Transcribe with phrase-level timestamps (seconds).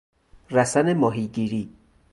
[0.51, 1.73] رسن ماهیگیری